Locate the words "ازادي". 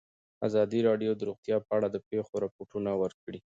0.47-0.79